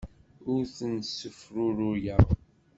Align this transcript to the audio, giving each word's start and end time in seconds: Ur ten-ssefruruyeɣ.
Ur 0.53 0.61
ten-ssefruruyeɣ. 0.75 2.21